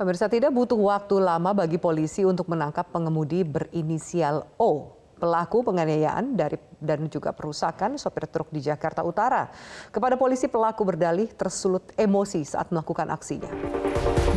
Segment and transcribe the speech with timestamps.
[0.00, 4.96] Pemirsa tidak butuh waktu lama bagi polisi untuk menangkap pengemudi berinisial O.
[5.20, 9.52] Pelaku penganiayaan dari dan juga perusakan sopir truk di Jakarta Utara.
[9.92, 13.52] Kepada polisi pelaku berdalih tersulut emosi saat melakukan aksinya.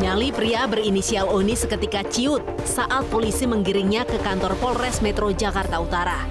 [0.04, 5.80] Nyali pria berinisial O ini seketika ciut saat polisi menggiringnya ke kantor Polres Metro Jakarta
[5.80, 6.28] Utara.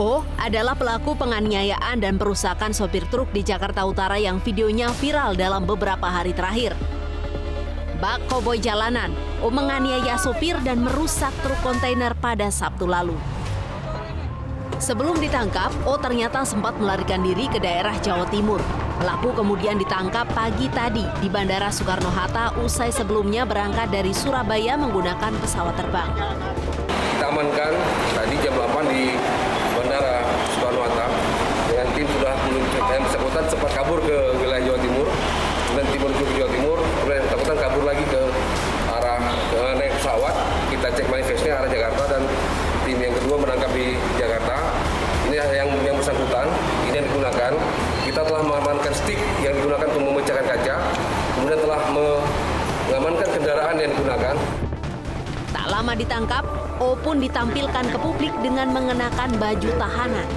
[0.00, 5.68] O adalah pelaku penganiayaan dan perusakan sopir truk di Jakarta Utara yang videonya viral dalam
[5.68, 6.72] beberapa hari terakhir
[8.02, 9.14] bak koboi jalanan.
[9.46, 13.14] Menganiaya sopir dan merusak truk kontainer pada Sabtu lalu.
[14.82, 18.58] Sebelum ditangkap, O ternyata sempat melarikan diri ke daerah Jawa Timur.
[18.98, 25.78] Pelaku kemudian ditangkap pagi tadi di Bandara Soekarno-Hatta usai sebelumnya berangkat dari Surabaya menggunakan pesawat
[25.78, 26.10] terbang.
[27.14, 27.72] Kita amankan
[28.18, 29.14] tadi jam 8 di
[29.78, 30.26] Bandara
[30.58, 31.06] Soekarno-Hatta
[31.70, 32.34] dengan tim sudah
[32.90, 35.06] yang bersangkutan sempat kabur ke wilayah Jawa Timur
[35.78, 36.61] dan timur ke Jawa Timur
[37.82, 38.22] kabur lagi ke
[38.94, 39.18] arah
[39.50, 40.34] ke naik pesawat.
[40.70, 42.22] Kita cek manifestnya arah Jakarta dan
[42.86, 44.70] tim yang kedua menangkap di Jakarta.
[45.26, 46.46] Ini yang yang bersangkutan
[46.86, 47.52] ini yang digunakan.
[48.06, 50.74] Kita telah mengamankan stick yang digunakan untuk memecahkan kaca.
[51.34, 54.34] Kemudian telah mengamankan kendaraan yang digunakan.
[55.50, 56.44] Tak lama ditangkap,
[56.78, 60.28] O pun ditampilkan ke publik dengan mengenakan baju tahanan.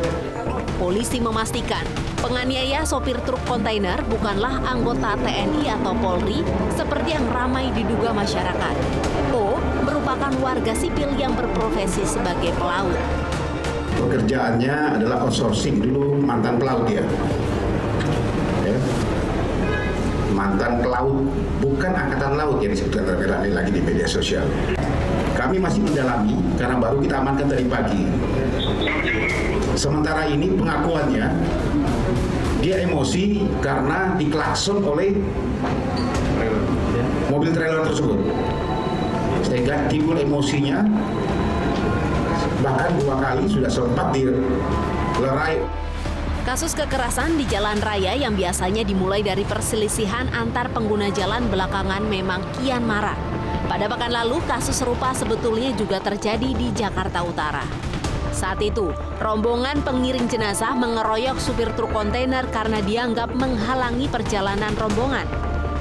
[0.76, 1.88] Polisi memastikan
[2.20, 6.44] penganiaya sopir truk kontainer bukanlah anggota TNI atau Polri
[6.76, 8.76] seperti yang ramai diduga masyarakat.
[9.32, 9.56] O
[9.88, 13.00] merupakan warga sipil yang berprofesi sebagai pelaut.
[13.96, 17.08] Pekerjaannya adalah outsourcing dulu mantan pelaut ya.
[18.68, 18.78] ya.
[20.36, 21.24] Mantan pelaut,
[21.64, 24.44] bukan angkatan laut yang disebutkan rame-rame lagi di media sosial.
[25.46, 28.02] Kami masih mendalami karena baru kita amankan tadi pagi.
[29.78, 31.22] Sementara ini pengakuannya
[32.66, 35.14] dia emosi karena diklakson oleh
[37.30, 38.26] mobil trailer tersebut.
[39.46, 40.82] Sehingga timbul emosinya
[42.66, 45.62] bahkan dua kali sudah sempat dilerai
[46.42, 52.42] Kasus kekerasan di jalan raya yang biasanya dimulai dari perselisihan antar pengguna jalan belakangan memang
[52.58, 53.35] kian marak.
[53.76, 57.60] Pada pekan lalu, kasus serupa sebetulnya juga terjadi di Jakarta Utara.
[58.32, 65.28] Saat itu, rombongan pengiring jenazah mengeroyok supir truk kontainer karena dianggap menghalangi perjalanan rombongan.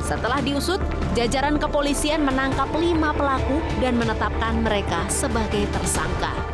[0.02, 0.82] Setelah diusut,
[1.14, 6.53] jajaran kepolisian menangkap lima pelaku dan menetapkan mereka sebagai tersangka.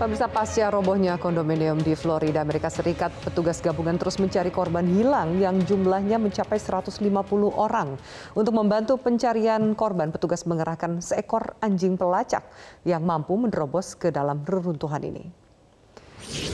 [0.00, 5.60] Pemirsa pasca robohnya kondominium di Florida, Amerika Serikat, petugas gabungan terus mencari korban hilang yang
[5.60, 7.04] jumlahnya mencapai 150
[7.52, 8.00] orang.
[8.32, 12.48] Untuk membantu pencarian korban, petugas mengerahkan seekor anjing pelacak
[12.88, 15.28] yang mampu menerobos ke dalam reruntuhan ini.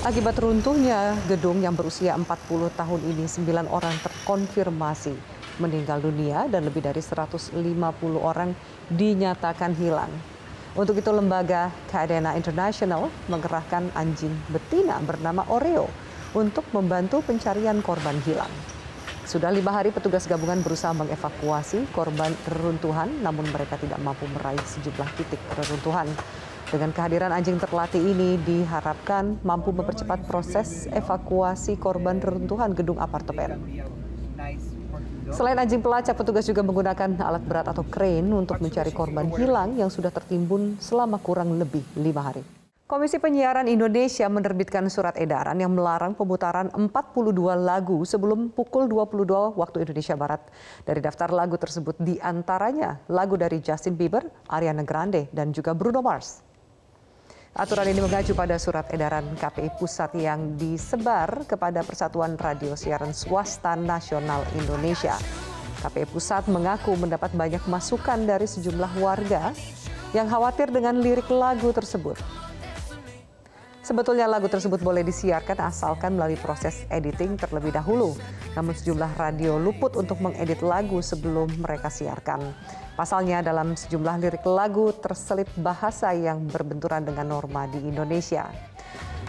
[0.02, 2.26] Akibat runtuhnya gedung yang berusia 40
[2.74, 5.14] tahun ini, 9 orang terkonfirmasi
[5.62, 7.54] meninggal dunia dan lebih dari 150
[8.18, 8.58] orang
[8.90, 10.35] dinyatakan hilang.
[10.76, 15.88] Untuk itu lembaga Cadena International mengerahkan anjing betina bernama Oreo
[16.36, 18.52] untuk membantu pencarian korban hilang.
[19.24, 25.08] Sudah lima hari petugas gabungan berusaha mengevakuasi korban reruntuhan, namun mereka tidak mampu meraih sejumlah
[25.16, 26.12] titik reruntuhan.
[26.68, 33.56] Dengan kehadiran anjing terlatih ini diharapkan mampu mempercepat proses evakuasi korban reruntuhan gedung apartemen.
[35.34, 39.90] Selain anjing pelacak, petugas juga menggunakan alat berat atau crane untuk mencari korban hilang yang
[39.90, 42.46] sudah tertimbun selama kurang lebih lima hari.
[42.86, 49.82] Komisi Penyiaran Indonesia menerbitkan surat edaran yang melarang pemutaran 42 lagu sebelum pukul 22 waktu
[49.82, 50.46] Indonesia Barat.
[50.86, 55.98] Dari daftar lagu tersebut di antaranya lagu dari Justin Bieber, Ariana Grande, dan juga Bruno
[55.98, 56.45] Mars.
[57.56, 63.72] Aturan ini mengacu pada surat edaran KPI Pusat yang disebar kepada Persatuan Radio Siaran Swasta
[63.72, 65.16] Nasional Indonesia.
[65.80, 69.56] KPI Pusat mengaku mendapat banyak masukan dari sejumlah warga
[70.12, 72.20] yang khawatir dengan lirik lagu tersebut.
[73.86, 78.18] Sebetulnya lagu tersebut boleh disiarkan asalkan melalui proses editing terlebih dahulu.
[78.58, 82.50] Namun sejumlah radio luput untuk mengedit lagu sebelum mereka siarkan.
[82.98, 88.50] Pasalnya dalam sejumlah lirik lagu terselip bahasa yang berbenturan dengan norma di Indonesia.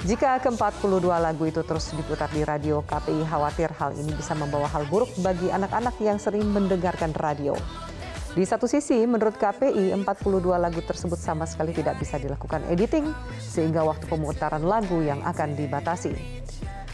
[0.10, 4.90] Jika ke-42 lagu itu terus diputar di radio, KPI khawatir hal ini bisa membawa hal
[4.90, 7.54] buruk bagi anak-anak yang sering mendengarkan radio.
[8.38, 13.10] Di satu sisi, menurut KPI, 42 lagu tersebut sama sekali tidak bisa dilakukan editing,
[13.42, 16.14] sehingga waktu pemutaran lagu yang akan dibatasi.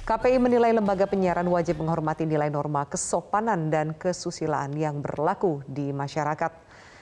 [0.07, 6.51] KPI menilai lembaga penyiaran wajib menghormati nilai norma kesopanan dan kesusilaan yang berlaku di masyarakat.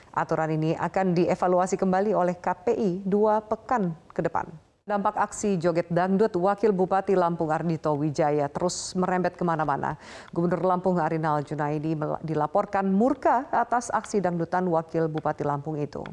[0.10, 4.71] Aturan ini akan dievaluasi kembali oleh KPI dua pekan ke depan.
[4.92, 9.96] Dampak aksi joget dangdut Wakil Bupati Lampung Ardito Wijaya terus merembet ke mana-mana.
[10.36, 11.96] Gubernur Lampung Arinal Junaidi
[12.28, 16.04] dilaporkan murka atas aksi dangdutan Wakil Bupati Lampung itu.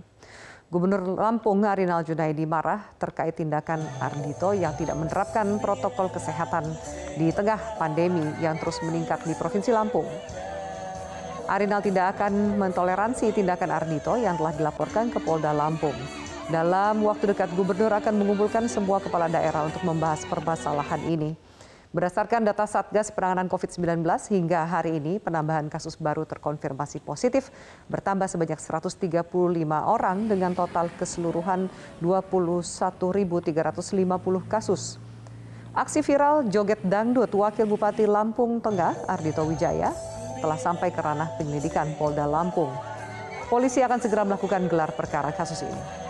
[0.71, 6.71] Gubernur Lampung Arinal Junaidi marah terkait tindakan Ardito yang tidak menerapkan protokol kesehatan
[7.19, 10.07] di tengah pandemi yang terus meningkat di Provinsi Lampung.
[11.51, 16.28] Arinal tidak akan mentoleransi tindakan Ardito yang telah dilaporkan ke Polda Lampung.
[16.49, 21.37] Dalam waktu dekat, gubernur akan mengumpulkan semua kepala daerah untuk membahas permasalahan ini.
[21.93, 24.01] Berdasarkan data Satgas Penanganan COVID-19
[24.33, 27.53] hingga hari ini, penambahan kasus baru terkonfirmasi positif
[27.93, 29.29] bertambah sebanyak 135
[29.85, 31.69] orang dengan total keseluruhan
[32.01, 33.13] 21.350
[34.49, 34.97] kasus.
[35.77, 39.93] Aksi viral joget dangdut Wakil Bupati Lampung Tengah, Ardito Wijaya,
[40.41, 42.73] telah sampai ke ranah penyelidikan Polda Lampung.
[43.53, 46.08] Polisi akan segera melakukan gelar perkara kasus ini.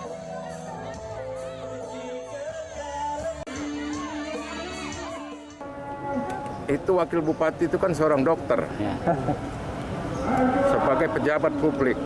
[6.69, 8.69] Itu wakil bupati itu kan seorang dokter.
[8.77, 8.95] Ya.
[10.73, 11.97] Sebagai pejabat publik,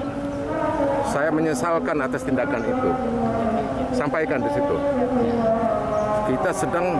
[1.10, 2.90] saya menyesalkan atas tindakan itu.
[3.92, 4.76] Sampaikan di situ.
[6.30, 6.96] Kita sedang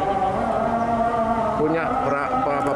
[1.56, 1.86] punya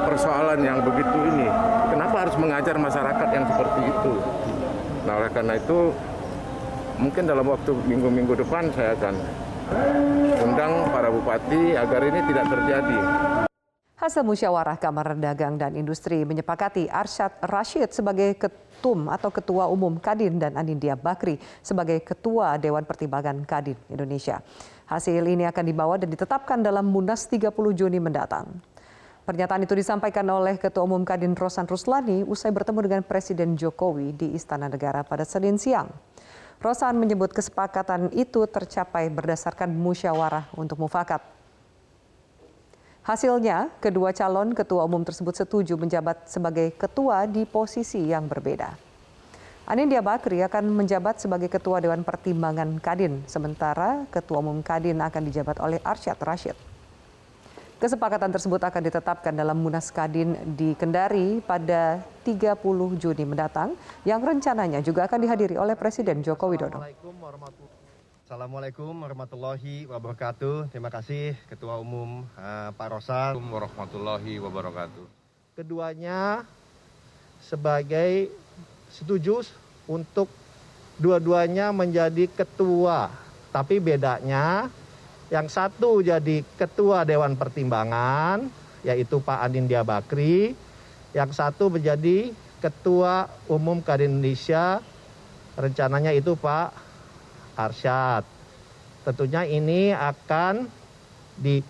[0.06, 1.50] persoalan yang begitu ini.
[1.91, 4.12] Kenapa harus mengajar masyarakat yang seperti itu?
[5.05, 5.93] Nah, oleh karena itu,
[6.97, 9.15] mungkin dalam waktu minggu-minggu depan saya akan
[10.41, 12.99] undang para bupati agar ini tidak terjadi.
[14.06, 20.38] Hasil musyawarah Kamar Dagang dan Industri menyepakati Arsyad Rashid sebagai ketum atau ketua umum Kadin
[20.38, 24.47] dan Anindya Bakri sebagai ketua Dewan Pertimbangan Kadin Indonesia.
[24.87, 28.47] Hasil ini akan dibawa dan ditetapkan dalam Munas 30 Juni mendatang.
[29.26, 34.38] Pernyataan itu disampaikan oleh Ketua Umum Kadin Rosan Ruslani usai bertemu dengan Presiden Jokowi di
[34.38, 35.91] Istana Negara pada Senin siang.
[36.62, 41.35] Rosan menyebut kesepakatan itu tercapai berdasarkan musyawarah untuk mufakat
[43.06, 48.75] Hasilnya, kedua calon ketua umum tersebut setuju menjabat sebagai ketua di posisi yang berbeda.
[49.62, 55.62] Anindya Bakri akan menjabat sebagai ketua Dewan Pertimbangan Kadin, sementara ketua umum Kadin akan dijabat
[55.62, 56.58] oleh Arsyad Rashid.
[57.79, 62.59] Kesepakatan tersebut akan ditetapkan dalam Munas Kadin di Kendari pada 30
[62.99, 66.82] Juni mendatang yang rencananya juga akan dihadiri oleh Presiden Joko Widodo.
[68.26, 70.75] Assalamualaikum warahmatullahi wabarakatuh.
[70.75, 73.38] Terima kasih Ketua Umum uh, Pak Rosan.
[73.38, 75.06] warahmatullahi wabarakatuh.
[75.55, 76.43] Keduanya
[77.38, 78.26] sebagai
[78.90, 79.46] setuju
[79.87, 80.26] untuk
[80.99, 83.14] dua-duanya menjadi ketua.
[83.55, 84.75] Tapi bedanya
[85.31, 88.50] yang satu jadi ketua Dewan Pertimbangan
[88.82, 90.50] yaitu Pak Anindya Bakri,
[91.14, 94.82] yang satu menjadi ketua umum Kadin Indonesia
[95.55, 96.86] rencananya itu Pak
[97.56, 98.23] Arsyad.
[99.03, 100.69] Tentunya ini akan
[101.37, 101.61] di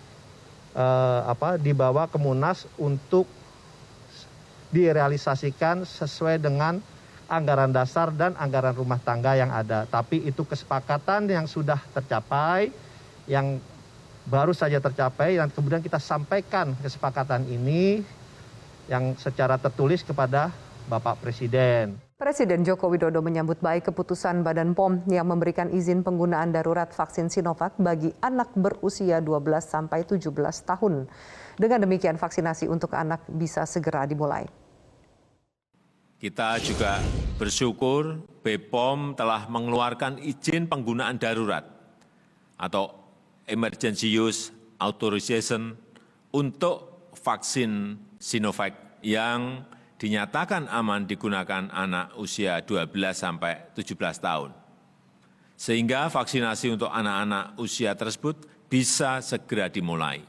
[0.75, 3.25] eh, apa dibawa ke Munas untuk
[4.71, 6.83] direalisasikan sesuai dengan
[7.27, 9.87] anggaran dasar dan anggaran rumah tangga yang ada.
[9.87, 12.71] Tapi itu kesepakatan yang sudah tercapai,
[13.27, 13.59] yang
[14.27, 18.03] baru saja tercapai, dan kemudian kita sampaikan kesepakatan ini
[18.87, 20.51] yang secara tertulis kepada
[20.87, 22.06] Bapak Presiden.
[22.17, 27.77] Presiden Joko Widodo menyambut baik keputusan Badan POM yang memberikan izin penggunaan darurat vaksin Sinovac
[27.77, 30.33] bagi anak berusia 12 sampai 17
[30.65, 31.05] tahun.
[31.61, 34.49] Dengan demikian vaksinasi untuk anak bisa segera dimulai.
[36.17, 37.05] Kita juga
[37.37, 41.69] bersyukur BPOM telah mengeluarkan izin penggunaan darurat
[42.57, 42.97] atau
[43.45, 44.49] emergency use
[44.81, 45.77] authorization
[46.33, 48.73] untuk vaksin Sinovac
[49.05, 54.53] yang dinyatakan aman digunakan anak usia 12 sampai 17 tahun.
[55.57, 60.21] Sehingga vaksinasi untuk anak-anak usia tersebut bisa segera dimulai.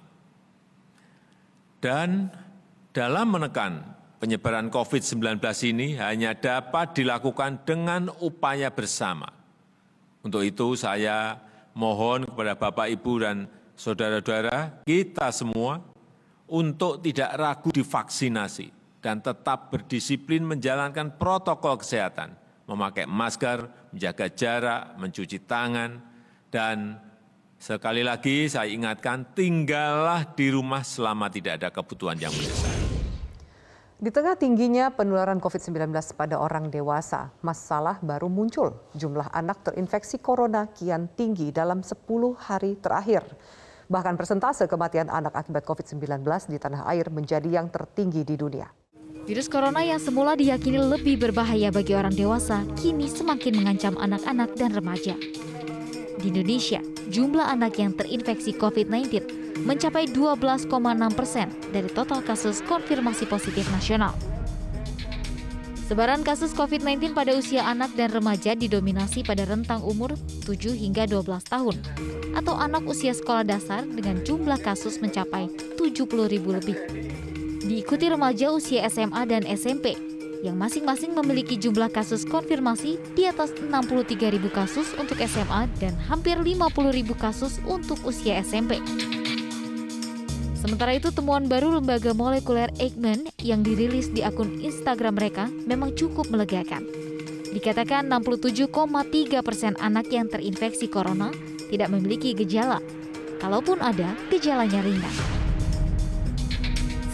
[1.79, 2.33] Dan
[2.97, 3.85] dalam menekan
[4.19, 5.37] penyebaran COVID-19
[5.69, 9.29] ini hanya dapat dilakukan dengan upaya bersama.
[10.25, 11.39] Untuk itu saya
[11.77, 13.47] mohon kepada Bapak, Ibu, dan
[13.77, 15.85] saudara-saudara kita semua
[16.49, 22.35] untuk tidak ragu divaksinasi dan tetap berdisiplin menjalankan protokol kesehatan,
[22.67, 26.03] memakai masker, menjaga jarak, mencuci tangan,
[26.51, 26.99] dan
[27.59, 32.89] sekali lagi saya ingatkan, tinggallah di rumah selama tidak ada kebutuhan yang mendesak.
[33.99, 38.79] Di tengah tingginya penularan COVID-19 pada orang dewasa, masalah baru muncul.
[38.95, 42.07] Jumlah anak terinfeksi corona kian tinggi dalam 10
[42.39, 43.27] hari terakhir.
[43.91, 48.78] Bahkan persentase kematian anak akibat COVID-19 di tanah air menjadi yang tertinggi di dunia.
[49.29, 54.73] Virus corona yang semula diyakini lebih berbahaya bagi orang dewasa, kini semakin mengancam anak-anak dan
[54.73, 55.13] remaja.
[56.17, 56.81] Di Indonesia,
[57.13, 59.29] jumlah anak yang terinfeksi COVID-19
[59.69, 60.73] mencapai 12,6
[61.13, 64.17] persen dari total kasus konfirmasi positif nasional.
[65.93, 70.17] Sebaran kasus COVID-19 pada usia anak dan remaja didominasi pada rentang umur
[70.49, 71.77] 7 hingga 12 tahun
[72.33, 76.81] atau anak usia sekolah dasar dengan jumlah kasus mencapai 70 ribu lebih.
[77.69, 79.93] Diikuti remaja usia SMA dan SMP
[80.41, 86.41] yang masing-masing memiliki jumlah kasus konfirmasi di atas 63 ribu kasus untuk SMA dan hampir
[86.41, 86.65] 50
[86.97, 88.81] ribu kasus untuk usia SMP.
[90.57, 96.33] Sementara itu, temuan baru lembaga molekuler Eijkman yang dirilis di akun Instagram mereka memang cukup
[96.33, 96.89] melegakan.
[97.53, 101.29] Dikatakan 67,3 persen anak yang terinfeksi corona
[101.69, 102.81] tidak memiliki gejala.
[103.39, 105.48] Kalaupun ada, gejalanya ringan.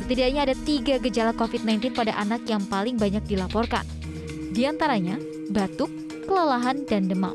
[0.04, 3.88] Setidaknya ada tiga gejala COVID-19 pada anak yang paling banyak dilaporkan.
[4.52, 5.16] Di antaranya,
[5.48, 5.88] batuk,
[6.28, 7.32] kelelahan, dan demam.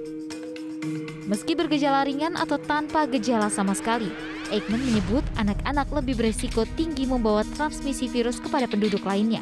[1.25, 4.13] Meski bergejala ringan atau tanpa gejala sama sekali,
[4.53, 9.41] Eijkman menyebut anak-anak lebih beresiko tinggi membawa transmisi virus kepada penduduk lainnya.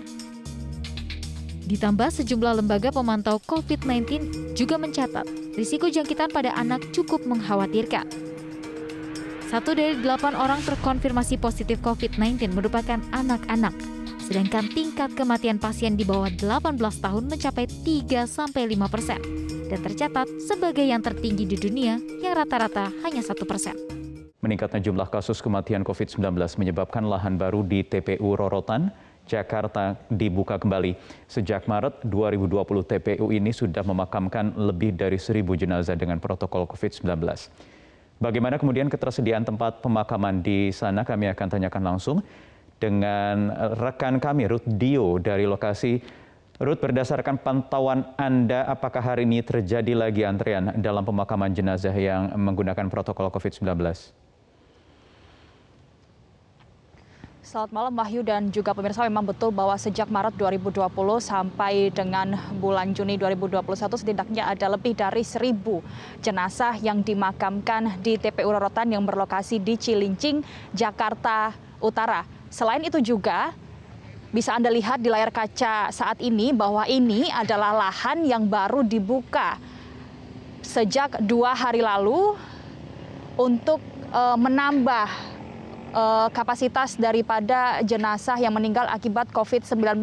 [1.67, 5.27] Ditambah sejumlah lembaga pemantau COVID-19 juga mencatat
[5.59, 8.26] risiko jangkitan pada anak cukup mengkhawatirkan.
[9.47, 13.71] Satu dari delapan orang terkonfirmasi positif COVID-19 merupakan anak-anak,
[14.19, 18.27] sedangkan tingkat kematian pasien di bawah 18 tahun mencapai 3-5
[18.91, 19.19] persen
[19.71, 23.79] dan tercatat sebagai yang tertinggi di dunia yang rata-rata hanya satu persen.
[24.43, 26.27] Meningkatnya jumlah kasus kematian COVID-19
[26.59, 28.91] menyebabkan lahan baru di TPU Rorotan,
[29.31, 30.99] Jakarta dibuka kembali.
[31.31, 37.15] Sejak Maret 2020, TPU ini sudah memakamkan lebih dari seribu jenazah dengan protokol COVID-19.
[38.17, 42.17] Bagaimana kemudian ketersediaan tempat pemakaman di sana kami akan tanyakan langsung
[42.81, 46.01] dengan rekan kami Ruth Dio dari lokasi.
[46.57, 52.89] Ruth, berdasarkan pantauan Anda, apakah hari ini terjadi lagi antrean dalam pemakaman jenazah yang menggunakan
[52.89, 53.77] protokol COVID-19?
[57.47, 60.83] Selamat malam Wahyu dan juga pemirsa memang betul bahwa sejak Maret 2020
[61.23, 65.79] sampai dengan bulan Juni 2021 setidaknya ada lebih dari seribu
[66.19, 70.43] jenazah yang dimakamkan di TPU Rorotan yang berlokasi di Cilincing,
[70.75, 72.27] Jakarta Utara.
[72.51, 73.55] Selain itu juga
[74.35, 79.55] bisa Anda lihat di layar kaca saat ini bahwa ini adalah lahan yang baru dibuka
[80.67, 82.35] sejak dua hari lalu
[83.39, 83.79] untuk
[84.11, 85.36] uh, menambah
[85.97, 89.97] uh, kapasitas daripada jenazah yang meninggal akibat COVID-19.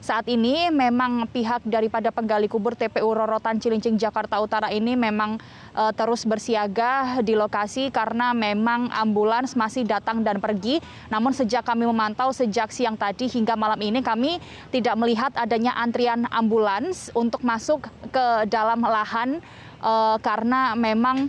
[0.00, 5.36] Saat ini memang pihak daripada penggali kubur TPU Rorotan Cilincing Jakarta Utara ini memang
[5.76, 10.80] uh, terus bersiaga di lokasi karena memang ambulans masih datang dan pergi.
[11.12, 14.40] Namun sejak kami memantau sejak siang tadi hingga malam ini kami
[14.72, 19.44] tidak melihat adanya antrian ambulans untuk masuk ke dalam lahan
[19.84, 21.28] uh, karena memang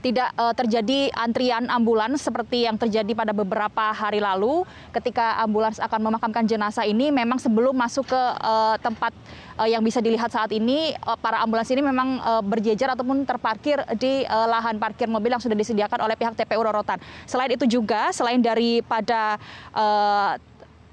[0.00, 4.64] tidak uh, terjadi antrian ambulans seperti yang terjadi pada beberapa hari lalu
[4.96, 9.12] ketika ambulans akan memakamkan jenazah ini memang sebelum masuk ke uh, tempat
[9.60, 14.80] uh, yang bisa dilihat saat ini para ambulans ini memang berjejer ataupun terparkir di lahan
[14.80, 16.96] parkir mobil yang sudah disediakan oleh pihak TPU Rorotan.
[17.28, 19.36] Selain itu juga selain daripada
[19.76, 20.40] uh,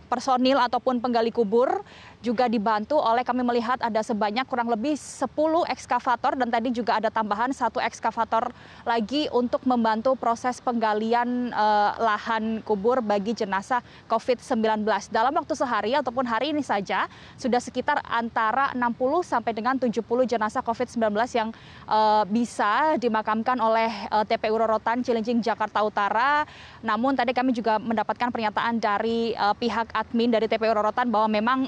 [0.07, 1.83] personil ataupun penggali kubur
[2.17, 5.29] juga dibantu oleh kami melihat ada sebanyak kurang lebih 10
[5.69, 8.49] ekskavator dan tadi juga ada tambahan satu ekskavator
[8.81, 14.81] lagi untuk membantu proses penggalian uh, lahan kubur bagi jenazah COVID-19.
[15.13, 17.05] Dalam waktu sehari ataupun hari ini saja
[17.37, 21.49] sudah sekitar antara 60 sampai dengan 70 jenazah COVID-19 yang
[21.85, 26.49] uh, bisa dimakamkan oleh uh, TPU Rorotan Cilincing Jakarta Utara.
[26.81, 31.59] Namun tadi kami juga mendapatkan pernyataan dari pihak admin dari TPU Rorotan bahwa memang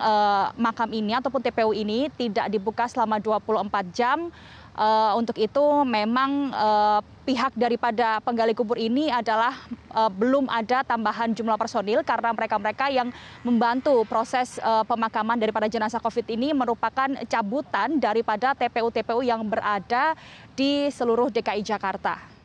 [0.55, 4.31] makam ini ataupun TPU ini tidak dibuka selama 24 jam.
[4.79, 9.51] Uh, untuk itu memang uh, pihak daripada penggali kubur ini adalah
[9.91, 13.11] uh, belum ada tambahan jumlah personil karena mereka-mereka yang
[13.43, 14.55] membantu proses
[14.87, 20.15] pemakaman daripada jenazah COVID ini merupakan cabutan daripada TPU-TPU yang berada
[20.55, 22.38] di seluruh DKI Jakarta.